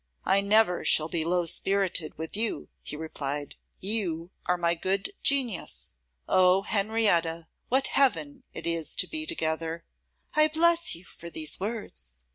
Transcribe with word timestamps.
'I 0.25 0.41
never 0.41 0.83
shall 0.83 1.09
be 1.09 1.23
low 1.23 1.45
spirited 1.45 2.17
with 2.17 2.35
you,' 2.35 2.69
he 2.81 2.95
replied; 2.95 3.55
'you 3.79 4.31
are 4.47 4.57
my 4.57 4.73
good 4.73 5.13
genius. 5.21 5.95
O 6.27 6.63
Henrietta! 6.63 7.47
what 7.69 7.85
heaven 7.89 8.43
it 8.51 8.65
is 8.65 8.95
to 8.95 9.05
be 9.05 9.27
together!' 9.27 9.85
'I 10.35 10.47
bless 10.55 10.95
you 10.95 11.05
for 11.05 11.29
these 11.29 11.59
words. 11.59 12.21